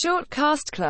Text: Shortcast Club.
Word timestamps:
Shortcast 0.00 0.70
Club. 0.70 0.88